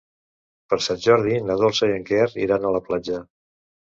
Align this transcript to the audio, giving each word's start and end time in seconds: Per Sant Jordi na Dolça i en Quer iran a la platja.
Per 0.73 0.77
Sant 0.85 1.01
Jordi 1.03 1.35
na 1.49 1.57
Dolça 1.63 1.91
i 1.91 1.95
en 1.97 2.07
Quer 2.09 2.25
iran 2.47 2.65
a 2.65 2.71
la 2.79 2.83
platja. 2.89 3.21